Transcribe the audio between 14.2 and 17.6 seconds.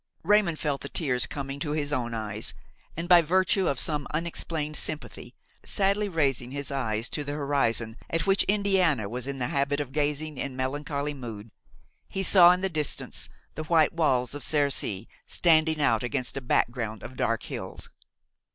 of Cercy standing out against a background of dark